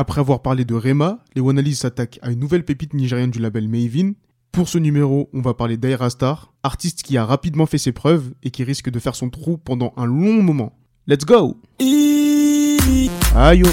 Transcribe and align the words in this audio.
Après 0.00 0.22
avoir 0.22 0.40
parlé 0.40 0.64
de 0.64 0.74
Rema, 0.74 1.18
les 1.34 1.42
Wannalies 1.42 1.74
s'attaquent 1.74 2.18
à 2.22 2.30
une 2.30 2.40
nouvelle 2.40 2.64
pépite 2.64 2.94
nigérienne 2.94 3.30
du 3.30 3.38
label 3.38 3.68
Mavin. 3.68 4.12
Pour 4.50 4.66
ce 4.66 4.78
numéro, 4.78 5.28
on 5.34 5.42
va 5.42 5.52
parler 5.52 5.76
d'Aira 5.76 6.08
Star, 6.08 6.54
artiste 6.62 7.02
qui 7.02 7.18
a 7.18 7.26
rapidement 7.26 7.66
fait 7.66 7.76
ses 7.76 7.92
preuves 7.92 8.32
et 8.42 8.50
qui 8.50 8.64
risque 8.64 8.88
de 8.88 8.98
faire 8.98 9.14
son 9.14 9.28
trou 9.28 9.58
pendant 9.58 9.92
un 9.98 10.06
long 10.06 10.42
moment. 10.42 10.72
Let's 11.06 11.26
go 11.26 11.60
Ayo 13.36 13.66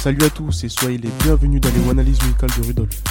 Salut 0.00 0.24
à 0.24 0.30
tous 0.30 0.64
et 0.64 0.68
soyez 0.68 0.98
les 0.98 1.08
bienvenus 1.22 1.60
dans 1.60 1.70
les 1.70 1.86
Wannalies 1.86 2.18
musicales 2.20 2.50
de 2.58 2.66
Rudolph. 2.66 3.04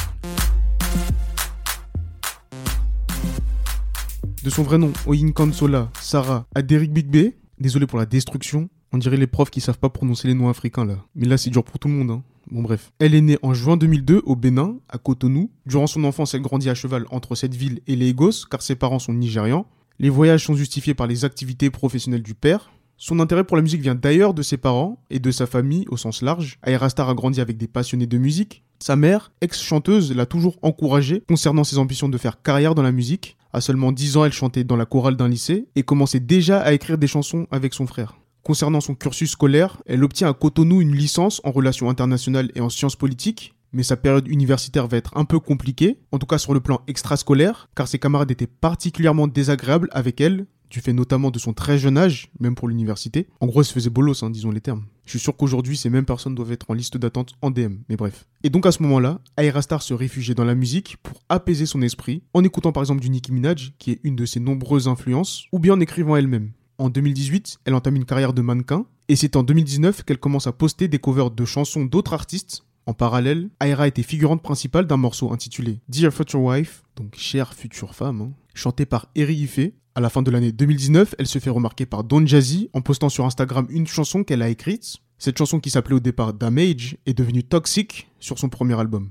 De 4.44 4.50
son 4.50 4.64
vrai 4.64 4.78
nom, 4.78 4.92
Oyin 5.06 5.32
Kansola, 5.32 5.90
Sarah, 6.02 6.46
Aderic 6.54 6.92
Big 6.92 7.08
B, 7.08 7.36
désolé 7.58 7.88
pour 7.88 8.00
la 8.00 8.06
destruction, 8.06 8.68
on 8.92 8.98
dirait 8.98 9.16
les 9.16 9.28
profs 9.28 9.50
qui 9.50 9.62
savent 9.62 9.80
pas 9.80 9.90
prononcer 9.90 10.28
les 10.28 10.34
noms 10.34 10.50
africains 10.50 10.84
là. 10.84 10.98
Mais 11.16 11.26
là 11.26 11.38
c'est 11.38 11.52
dur 11.52 11.64
pour 11.64 11.80
tout 11.80 11.88
le 11.88 11.94
monde. 11.94 12.12
Hein. 12.12 12.24
Bon 12.52 12.64
bref. 12.64 12.92
Elle 13.00 13.14
est 13.14 13.22
née 13.22 13.38
en 13.44 13.54
juin 13.54 13.78
2002 13.78 14.24
au 14.26 14.36
Bénin, 14.36 14.78
à 14.90 14.98
Cotonou. 14.98 15.52
Durant 15.68 15.86
son 15.86 16.04
enfance, 16.04 16.34
elle 16.34 16.42
grandit 16.42 16.70
à 16.70 16.76
cheval 16.76 17.06
entre 17.12 17.36
cette 17.36 17.54
ville 17.54 17.82
et 17.86 17.96
Lagos, 17.96 18.46
car 18.50 18.62
ses 18.62 18.76
parents 18.76 18.98
sont 18.98 19.14
nigérians. 19.14 19.68
Les 20.00 20.10
voyages 20.10 20.46
sont 20.46 20.56
justifiés 20.56 20.96
par 20.96 21.06
les 21.06 21.26
activités 21.26 21.70
professionnelles 21.70 22.24
du 22.24 22.34
père. 22.34 22.72
Son 22.98 23.20
intérêt 23.20 23.44
pour 23.44 23.56
la 23.56 23.62
musique 23.62 23.82
vient 23.82 23.96
d'ailleurs 23.96 24.34
de 24.34 24.42
ses 24.42 24.58
parents 24.58 25.02
et 25.10 25.20
de 25.20 25.32
sa 25.32 25.46
famille 25.46 25.86
au 25.90 25.98
sens 25.98 26.22
large. 26.22 26.58
Aerastar 26.66 27.10
a 27.10 27.14
grandi 27.14 27.40
avec 27.40 27.58
des 27.58 27.68
passionnés 27.68 28.08
de 28.08 28.18
musique. 28.18 28.64
Sa 28.80 28.96
mère, 28.96 29.32
ex-chanteuse, 29.42 30.16
l'a 30.16 30.26
toujours 30.26 30.58
encouragée 30.64 31.24
concernant 31.28 31.64
ses 31.64 31.78
ambitions 31.78 32.10
de 32.10 32.18
faire 32.18 32.42
carrière 32.42 32.76
dans 32.76 32.82
la 32.82 32.92
musique. 32.92 33.38
À 33.54 33.62
seulement 33.62 33.92
10 33.92 34.18
ans, 34.18 34.26
elle 34.26 34.34
chantait 34.34 34.64
dans 34.64 34.76
la 34.76 34.86
chorale 34.86 35.16
d'un 35.16 35.30
lycée 35.30 35.68
et 35.76 35.84
commençait 35.84 36.20
déjà 36.20 36.60
à 36.62 36.74
écrire 36.74 36.98
des 36.98 37.08
chansons 37.08 37.48
avec 37.52 37.74
son 37.74 37.88
frère. 37.88 38.19
Concernant 38.44 38.82
son 38.82 38.96
cursus 38.96 39.32
scolaire, 39.32 39.82
elle 39.86 40.04
obtient 40.04 40.30
à 40.30 40.34
Cotonou 40.34 40.82
une 40.82 40.96
licence 40.96 41.42
en 41.44 41.52
relations 41.52 41.90
internationales 41.90 42.52
et 42.56 42.62
en 42.62 42.70
sciences 42.70 42.96
politiques, 42.96 43.54
mais 43.74 43.84
sa 43.84 43.98
période 43.98 44.28
universitaire 44.28 44.88
va 44.88 44.98
être 44.98 45.16
un 45.16 45.26
peu 45.26 45.40
compliquée, 45.40 46.00
en 46.12 46.20
tout 46.20 46.26
cas 46.26 46.38
sur 46.38 46.54
le 46.54 46.60
plan 46.60 46.82
extrascolaire, 46.88 47.70
car 47.76 47.88
ses 47.88 48.00
camarades 48.00 48.32
étaient 48.32 48.48
particulièrement 48.48 49.28
désagréables 49.28 49.90
avec 49.92 50.22
elle, 50.22 50.48
du 50.70 50.82
fait 50.82 50.94
notamment 50.94 51.32
de 51.32 51.40
son 51.40 51.54
très 51.54 51.78
jeune 51.80 51.98
âge, 51.98 52.32
même 52.40 52.56
pour 52.56 52.68
l'université. 52.68 53.28
En 53.40 53.48
gros, 53.48 53.62
elle 53.62 53.66
se 53.66 53.74
faisait 53.74 53.90
bolos, 53.90 54.24
hein, 54.24 54.30
disons 54.30 54.52
les 54.52 54.62
termes. 54.62 54.86
Je 55.06 55.12
suis 55.12 55.20
sûr 55.20 55.36
qu'aujourd'hui, 55.36 55.76
ces 55.76 55.90
mêmes 55.90 56.06
personnes 56.06 56.36
doivent 56.36 56.52
être 56.52 56.70
en 56.70 56.76
liste 56.76 56.98
d'attente 56.98 57.34
en 57.42 57.50
DM, 57.50 57.78
mais 57.90 57.96
bref. 57.96 58.28
Et 58.44 58.52
donc 58.52 58.66
à 58.66 58.72
ce 58.72 58.84
moment-là, 58.84 59.20
Aerastar 59.38 59.82
se 59.82 59.94
réfugiait 59.96 60.36
dans 60.36 60.46
la 60.46 60.56
musique 60.56 60.98
pour 61.02 61.24
apaiser 61.28 61.66
son 61.66 61.82
esprit, 61.82 62.22
en 62.34 62.44
écoutant 62.44 62.72
par 62.72 62.84
exemple 62.84 63.02
du 63.02 63.10
Nicki 63.10 63.32
Minaj, 63.32 63.74
qui 63.80 63.92
est 63.92 64.00
une 64.04 64.16
de 64.16 64.26
ses 64.26 64.40
nombreuses 64.40 64.88
influences, 64.88 65.46
ou 65.52 65.60
bien 65.60 65.74
en 65.74 65.80
écrivant 65.80 66.16
elle-même. 66.16 66.52
En 66.80 66.90
2018, 66.90 67.60
elle 67.66 67.76
entame 67.76 67.98
une 67.98 68.06
carrière 68.06 68.32
de 68.32 68.42
mannequin, 68.42 68.86
et 69.10 69.18
c'est 69.18 69.36
en 69.36 69.44
2019 69.44 70.04
qu'elle 70.04 70.18
commence 70.18 70.48
à 70.48 70.54
poster 70.54 70.88
des 70.88 70.98
covers 70.98 71.30
de 71.30 71.44
chansons 71.44 71.84
d'autres 71.84 72.14
artistes. 72.14 72.64
En 72.86 72.94
parallèle, 72.94 73.50
Aira 73.60 73.86
était 73.90 74.02
figurante 74.02 74.42
principale 74.42 74.88
d'un 74.88 74.96
morceau 74.96 75.34
intitulé 75.34 75.82
Dear 75.90 76.14
Future 76.14 76.40
Wife, 76.40 76.84
donc 76.96 77.16
chère 77.18 77.54
future 77.54 77.94
femme, 77.94 78.22
hein, 78.22 78.32
chanté 78.54 78.86
par 78.86 79.08
Eri 79.14 79.36
Ife. 79.36 79.60
À 79.94 80.00
la 80.00 80.10
fin 80.10 80.22
de 80.22 80.32
l'année 80.32 80.54
2019, 80.54 81.16
elle 81.20 81.28
se 81.28 81.40
fait 81.40 81.50
remarquer 81.50 81.86
par 81.86 82.06
Don 82.06 82.26
Jazzy 82.26 82.70
en 82.72 82.80
postant 82.80 83.10
sur 83.10 83.26
Instagram 83.26 83.68
une 83.70 83.86
chanson 83.86 84.24
qu'elle 84.24 84.42
a 84.42 84.48
écrite. 84.48 85.00
Cette 85.18 85.38
chanson 85.38 85.60
qui 85.60 85.72
s'appelait 85.72 85.96
au 85.96 86.00
départ 86.00 86.34
Damage 86.34 86.96
est 87.06 87.14
devenue 87.14 87.44
Toxic 87.44 88.08
sur 88.22 88.40
son 88.40 88.48
premier 88.48 88.80
album. 88.80 89.10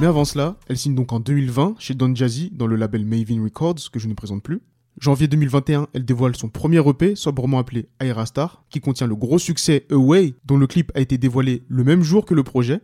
Mais 0.00 0.06
avant 0.06 0.24
cela, 0.24 0.54
elle 0.68 0.78
signe 0.78 0.94
donc 0.94 1.12
en 1.12 1.18
2020 1.18 1.74
chez 1.80 1.92
Don 1.92 2.14
Jazzy 2.14 2.50
dans 2.52 2.68
le 2.68 2.76
label 2.76 3.04
Maven 3.04 3.42
Records, 3.42 3.90
que 3.92 3.98
je 3.98 4.06
ne 4.06 4.14
présente 4.14 4.44
plus. 4.44 4.60
Janvier 5.00 5.26
2021, 5.26 5.88
elle 5.92 6.04
dévoile 6.04 6.36
son 6.36 6.48
premier 6.48 6.78
EP, 6.88 7.16
sobrement 7.16 7.58
appelé 7.58 7.88
Aira 7.98 8.24
Star, 8.24 8.64
qui 8.70 8.80
contient 8.80 9.08
le 9.08 9.16
gros 9.16 9.40
succès 9.40 9.86
Away, 9.90 10.34
dont 10.44 10.56
le 10.56 10.68
clip 10.68 10.92
a 10.94 11.00
été 11.00 11.18
dévoilé 11.18 11.64
le 11.68 11.82
même 11.82 12.04
jour 12.04 12.24
que 12.24 12.34
le 12.34 12.44
projet. 12.44 12.80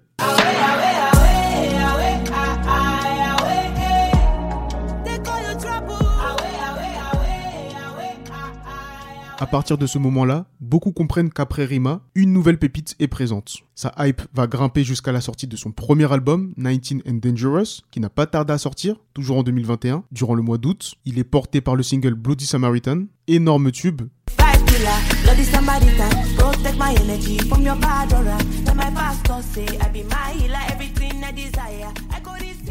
À 9.40 9.46
partir 9.46 9.78
de 9.78 9.86
ce 9.86 9.98
moment-là, 9.98 10.46
beaucoup 10.60 10.92
comprennent 10.92 11.28
qu'après 11.28 11.64
Rima, 11.64 12.02
une 12.14 12.32
nouvelle 12.32 12.56
pépite 12.58 12.94
est 13.00 13.08
présente. 13.08 13.56
Sa 13.74 13.92
hype 13.98 14.22
va 14.32 14.46
grimper 14.46 14.84
jusqu'à 14.84 15.10
la 15.10 15.20
sortie 15.20 15.48
de 15.48 15.56
son 15.56 15.72
premier 15.72 16.10
album, 16.12 16.54
19 16.56 17.02
and 17.08 17.14
Dangerous, 17.14 17.82
qui 17.90 17.98
n'a 17.98 18.10
pas 18.10 18.26
tardé 18.26 18.52
à 18.52 18.58
sortir, 18.58 18.96
toujours 19.12 19.38
en 19.38 19.42
2021, 19.42 20.04
durant 20.12 20.36
le 20.36 20.42
mois 20.42 20.58
d'août. 20.58 20.94
Il 21.04 21.18
est 21.18 21.24
porté 21.24 21.60
par 21.60 21.74
le 21.74 21.82
single 21.82 22.14
Bloody 22.14 22.46
Samaritan, 22.46 23.06
énorme 23.26 23.72
tube. 23.72 24.02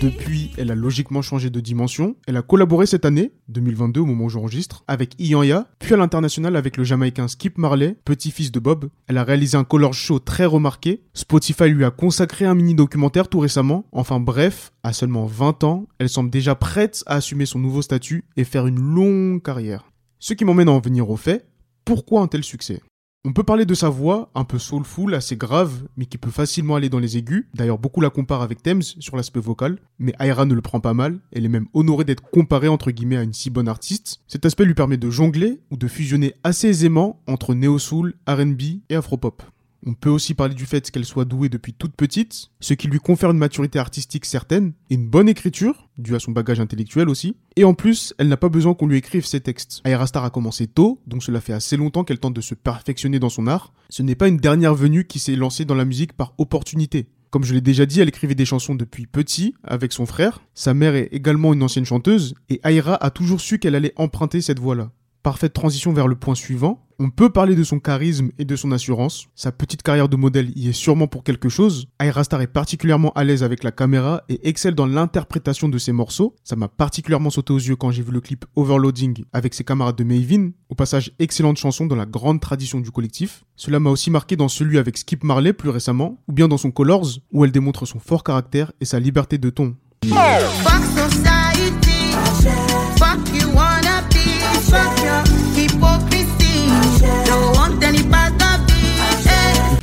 Depuis, 0.01 0.51
elle 0.57 0.69
a 0.71 0.75
logiquement 0.75 1.21
changé 1.21 1.49
de 1.49 1.61
dimension. 1.61 2.17
Elle 2.27 2.35
a 2.35 2.41
collaboré 2.41 2.87
cette 2.87 3.05
année, 3.05 3.31
2022 3.47 4.01
au 4.01 4.05
moment 4.05 4.25
où 4.25 4.29
j'enregistre, 4.29 4.83
avec 4.89 5.15
Ianya, 5.17 5.69
puis 5.79 5.93
à 5.93 5.97
l'international 5.97 6.57
avec 6.57 6.75
le 6.75 6.83
Jamaïcain 6.83 7.29
Skip 7.29 7.57
Marley, 7.57 7.95
petit-fils 8.03 8.51
de 8.51 8.59
Bob. 8.59 8.89
Elle 9.07 9.17
a 9.17 9.23
réalisé 9.23 9.55
un 9.55 9.63
color 9.63 9.93
show 9.93 10.19
très 10.19 10.45
remarqué. 10.45 11.03
Spotify 11.13 11.69
lui 11.69 11.85
a 11.85 11.91
consacré 11.91 12.43
un 12.43 12.53
mini-documentaire 12.53 13.29
tout 13.29 13.39
récemment. 13.39 13.85
Enfin 13.93 14.19
bref, 14.19 14.73
à 14.83 14.91
seulement 14.91 15.25
20 15.25 15.63
ans, 15.63 15.87
elle 15.99 16.09
semble 16.09 16.29
déjà 16.29 16.53
prête 16.53 17.01
à 17.05 17.15
assumer 17.15 17.45
son 17.45 17.59
nouveau 17.59 17.81
statut 17.81 18.25
et 18.35 18.43
faire 18.43 18.67
une 18.67 18.81
longue 18.81 19.41
carrière. 19.41 19.85
Ce 20.19 20.33
qui 20.33 20.45
m'emmène 20.45 20.69
à 20.69 20.71
en 20.71 20.79
venir 20.79 21.09
au 21.09 21.17
fait, 21.17 21.47
pourquoi 21.85 22.21
un 22.21 22.27
tel 22.27 22.43
succès? 22.43 22.81
On 23.25 23.31
peut 23.31 23.43
parler 23.43 23.65
de 23.65 23.73
sa 23.73 23.87
voix, 23.87 24.29
un 24.35 24.43
peu 24.43 24.59
soulful, 24.59 25.13
assez 25.15 25.37
grave, 25.37 25.87
mais 25.95 26.05
qui 26.05 26.17
peut 26.17 26.29
facilement 26.29 26.75
aller 26.75 26.89
dans 26.89 26.99
les 26.99 27.15
aigus. 27.15 27.47
D'ailleurs, 27.53 27.79
beaucoup 27.79 28.01
la 28.01 28.09
comparent 28.09 28.41
avec 28.41 28.61
Thames 28.61 28.81
sur 28.81 29.15
l'aspect 29.15 29.39
vocal, 29.39 29.79
mais 29.97 30.13
Aira 30.19 30.43
ne 30.43 30.53
le 30.53 30.61
prend 30.61 30.81
pas 30.81 30.93
mal. 30.93 31.19
Elle 31.31 31.45
est 31.45 31.49
même 31.49 31.67
honorée 31.73 32.03
d'être 32.03 32.29
comparée 32.31 32.67
entre 32.67 32.91
guillemets 32.91 33.15
à 33.15 33.23
une 33.23 33.31
si 33.31 33.49
bonne 33.49 33.69
artiste. 33.69 34.19
Cet 34.27 34.45
aspect 34.45 34.65
lui 34.65 34.73
permet 34.73 34.97
de 34.97 35.09
jongler 35.09 35.61
ou 35.71 35.77
de 35.77 35.87
fusionner 35.87 36.33
assez 36.43 36.67
aisément 36.67 37.21
entre 37.25 37.53
néo-soul, 37.53 38.15
R&B 38.27 38.61
et 38.89 38.95
afropop. 38.95 39.41
On 39.85 39.93
peut 39.93 40.09
aussi 40.09 40.33
parler 40.33 40.55
du 40.55 40.65
fait 40.65 40.89
qu'elle 40.89 41.03
soit 41.03 41.25
douée 41.25 41.49
depuis 41.49 41.73
toute 41.73 41.95
petite, 41.95 42.47
ce 42.61 42.73
qui 42.73 42.87
lui 42.87 42.99
confère 42.99 43.31
une 43.31 43.37
maturité 43.37 43.79
artistique 43.79 44.25
certaine 44.25 44.73
et 44.89 44.95
une 44.95 45.09
bonne 45.09 45.27
écriture, 45.27 45.89
due 45.97 46.15
à 46.15 46.19
son 46.19 46.31
bagage 46.31 46.61
intellectuel 46.61 47.09
aussi. 47.09 47.35
Et 47.57 47.65
en 47.65 47.73
plus, 47.73 48.13
elle 48.17 48.29
n'a 48.29 48.37
pas 48.37 48.47
besoin 48.47 48.73
qu'on 48.73 48.87
lui 48.87 48.97
écrive 48.97 49.25
ses 49.25 49.41
textes. 49.41 49.81
Aerastar 49.83 50.23
a 50.23 50.29
commencé 50.29 50.67
tôt, 50.67 51.01
donc 51.05 51.21
cela 51.21 51.41
fait 51.41 51.53
assez 51.53 51.75
longtemps 51.75 52.05
qu'elle 52.05 52.19
tente 52.19 52.33
de 52.33 52.41
se 52.41 52.55
perfectionner 52.55 53.19
dans 53.19 53.29
son 53.29 53.45
art. 53.45 53.73
Ce 53.89 54.03
n'est 54.03 54.15
pas 54.15 54.29
une 54.29 54.37
dernière 54.37 54.73
venue 54.73 55.05
qui 55.05 55.19
s'est 55.19 55.35
lancée 55.35 55.65
dans 55.65 55.75
la 55.75 55.85
musique 55.85 56.13
par 56.13 56.33
opportunité. 56.37 57.07
Comme 57.29 57.43
je 57.43 57.53
l'ai 57.53 57.61
déjà 57.61 57.85
dit, 57.85 57.99
elle 57.99 58.09
écrivait 58.09 58.35
des 58.35 58.45
chansons 58.45 58.75
depuis 58.75 59.07
petit 59.07 59.55
avec 59.63 59.91
son 59.91 60.05
frère. 60.05 60.43
Sa 60.53 60.73
mère 60.73 60.95
est 60.95 61.09
également 61.11 61.51
une 61.51 61.63
ancienne 61.63 61.83
chanteuse 61.83 62.35
et 62.49 62.61
Aira 62.63 62.95
a 63.03 63.09
toujours 63.09 63.41
su 63.41 63.59
qu'elle 63.59 63.75
allait 63.75 63.93
emprunter 63.95 64.39
cette 64.39 64.59
voie-là. 64.59 64.91
Parfaite 65.23 65.53
transition 65.53 65.93
vers 65.93 66.09
le 66.09 66.15
point 66.15 66.35
suivant. 66.35 66.85
On 66.99 67.09
peut 67.09 67.29
parler 67.29 67.55
de 67.55 67.63
son 67.63 67.79
charisme 67.79 68.31
et 68.39 68.43
de 68.43 68.57
son 68.57 68.73
assurance. 68.73 69.27
Sa 69.35 69.53
petite 69.53 69.81
carrière 69.81 70.09
de 70.09 70.17
modèle 70.17 70.51
y 70.57 70.67
est 70.67 70.73
sûrement 70.73 71.07
pour 71.07 71.23
quelque 71.23 71.47
chose. 71.47 71.87
Star 72.23 72.41
est 72.41 72.47
particulièrement 72.47 73.13
à 73.13 73.23
l'aise 73.23 73.41
avec 73.41 73.63
la 73.63 73.71
caméra 73.71 74.23
et 74.27 74.49
excelle 74.49 74.75
dans 74.75 74.85
l'interprétation 74.85 75.69
de 75.69 75.77
ses 75.77 75.93
morceaux. 75.93 76.35
Ça 76.43 76.57
m'a 76.57 76.67
particulièrement 76.67 77.29
sauté 77.29 77.53
aux 77.53 77.57
yeux 77.57 77.77
quand 77.77 77.89
j'ai 77.91 78.03
vu 78.03 78.11
le 78.11 78.19
clip 78.19 78.43
Overloading 78.57 79.23
avec 79.31 79.53
ses 79.53 79.63
camarades 79.63 79.95
de 79.95 80.03
Maven. 80.03 80.51
Au 80.67 80.75
passage, 80.75 81.13
excellente 81.19 81.57
chanson 81.57 81.85
dans 81.85 81.95
la 81.95 82.05
grande 82.05 82.41
tradition 82.41 82.81
du 82.81 82.91
collectif. 82.91 83.45
Cela 83.55 83.79
m'a 83.79 83.91
aussi 83.91 84.11
marqué 84.11 84.35
dans 84.35 84.49
celui 84.49 84.77
avec 84.77 84.97
Skip 84.97 85.23
Marley 85.23 85.53
plus 85.53 85.69
récemment, 85.69 86.21
ou 86.27 86.33
bien 86.33 86.49
dans 86.49 86.57
son 86.57 86.71
Colors, 86.71 87.19
où 87.31 87.45
elle 87.45 87.51
démontre 87.53 87.85
son 87.85 87.99
fort 87.99 88.25
caractère 88.25 88.73
et 88.81 88.85
sa 88.85 88.99
liberté 88.99 89.37
de 89.37 89.49
ton. 89.49 89.77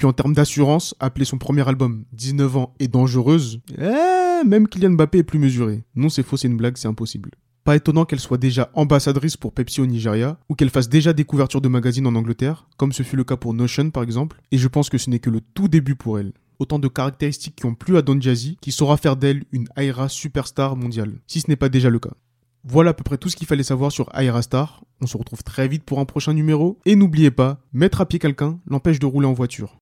Puis 0.01 0.07
en 0.07 0.15
termes 0.15 0.33
d'assurance, 0.33 0.95
appeler 0.99 1.27
son 1.27 1.37
premier 1.37 1.69
album 1.69 2.07
19 2.15 2.57
ans 2.57 2.75
et 2.81 2.89
dangereuse, 2.89 3.61
eh, 3.77 4.47
même 4.47 4.67
Kylian 4.67 4.93
Mbappé 4.93 5.19
est 5.19 5.23
plus 5.23 5.39
mesuré. 5.39 5.85
Non, 5.95 6.09
c'est 6.09 6.23
faux, 6.23 6.39
c'est 6.39 6.49
une 6.49 6.57
blague, 6.57 6.79
c'est 6.79 6.89
impossible. 6.89 7.33
Pas 7.65 7.77
étonnant 7.77 8.07
qu'elle 8.07 8.19
soit 8.19 8.39
déjà 8.39 8.71
ambassadrice 8.73 9.37
pour 9.37 9.53
Pepsi 9.53 9.83
au 9.83 9.85
Nigeria, 9.85 10.39
ou 10.49 10.55
qu'elle 10.55 10.71
fasse 10.71 10.89
déjà 10.89 11.13
des 11.13 11.25
couvertures 11.25 11.61
de 11.61 11.69
magazines 11.69 12.07
en 12.07 12.15
Angleterre, 12.15 12.67
comme 12.79 12.95
ce 12.95 13.03
fut 13.03 13.17
le 13.17 13.25
cas 13.25 13.37
pour 13.37 13.53
Notion 13.53 13.91
par 13.91 14.03
exemple, 14.03 14.41
et 14.51 14.57
je 14.57 14.69
pense 14.69 14.89
que 14.89 14.97
ce 14.97 15.11
n'est 15.11 15.19
que 15.19 15.29
le 15.29 15.43
tout 15.43 15.69
début 15.69 15.97
pour 15.97 16.19
elle. 16.19 16.33
Autant 16.59 16.79
de 16.79 16.89
caractéristiques 16.89 17.57
qui 17.57 17.67
ont 17.67 17.75
plu 17.75 17.99
à 17.99 18.03
Don 18.03 18.19
Jazzy, 18.19 18.57
qui 18.63 18.73
saura 18.73 18.97
faire 18.97 19.17
d'elle 19.17 19.45
une 19.53 19.69
Aira 19.77 20.09
superstar 20.09 20.77
mondiale, 20.77 21.13
si 21.27 21.43
ce 21.43 21.51
n'est 21.51 21.57
pas 21.57 21.69
déjà 21.69 21.91
le 21.91 21.99
cas. 21.99 22.15
Voilà 22.65 22.91
à 22.91 22.95
peu 22.95 23.05
près 23.05 23.19
tout 23.19 23.29
ce 23.29 23.37
qu'il 23.37 23.47
fallait 23.47 23.63
savoir 23.63 23.93
sur 23.93 24.09
Aerastar. 24.15 24.83
On 25.01 25.07
se 25.07 25.17
retrouve 25.17 25.43
très 25.43 25.69
vite 25.69 25.85
pour 25.85 25.99
un 25.99 26.05
prochain 26.05 26.35
numéro. 26.35 26.79
Et 26.85 26.97
n'oubliez 26.97 27.31
pas, 27.31 27.59
mettre 27.73 28.01
à 28.01 28.07
pied 28.07 28.19
quelqu'un 28.19 28.59
l'empêche 28.67 28.99
de 28.99 29.07
rouler 29.07 29.27
en 29.27 29.33
voiture. 29.33 29.79